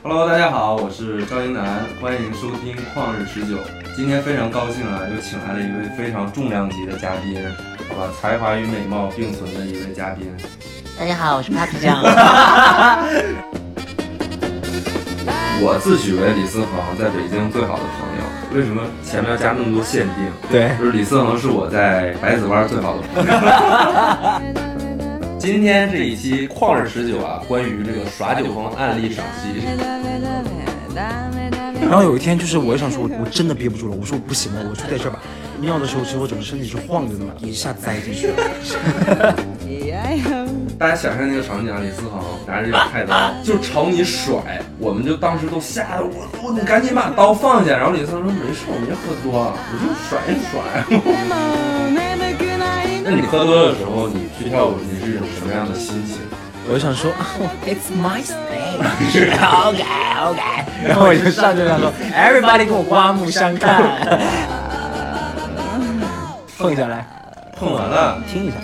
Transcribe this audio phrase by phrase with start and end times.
[0.00, 3.56] Hello，大家好，我是赵英男，欢迎收听《旷日持久》。
[3.96, 7.36] 今天非常高兴啊，又请来了一位非常重量级的嘉宾，
[7.88, 10.32] 好吧，才华与美貌并存的一位嘉宾。
[10.98, 12.00] 大家好，我是 Papi 酱。
[15.60, 18.22] 我自诩为李思恒在北京最好的朋友，
[18.54, 20.30] 为什么前面要加那么多限定？
[20.48, 23.32] 对，就是李思恒是我在百子湾最好的朋友。
[25.38, 29.62] 今天这一期旷日持久啊，关于这个耍酒疯案例赏析。
[31.80, 35.20] 然后有一天，就是我想说，我我真的憋不住了，我说我不行了，我就在这儿吧。
[35.60, 38.34] 尿的时候，其实我整个身体是晃着的嘛，一下栽进去了。
[40.78, 47.76] 大家想象那个场景啊，李思恒拿着一把菜刀就朝你甩，我们就当时都吓得我我你赶紧把刀放下。
[47.76, 51.67] 然后李思恒说没事，我没喝多，我就甩一甩。
[53.10, 56.18] 那你喝多的时候，你去跳舞，你是一种什么样的心情？
[56.70, 57.10] 我想说
[57.64, 59.80] ，It's my stage，OK
[60.28, 60.42] OK，
[60.86, 63.82] 然后我就上去想说， Everybody 给我刮目相看，
[66.58, 67.06] 碰一下来，
[67.58, 68.56] 碰完了，听一下。